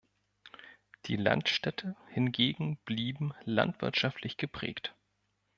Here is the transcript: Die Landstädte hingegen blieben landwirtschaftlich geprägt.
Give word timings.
Die 1.05 1.15
Landstädte 1.15 1.95
hingegen 2.07 2.77
blieben 2.85 3.35
landwirtschaftlich 3.45 4.35
geprägt. 4.37 4.95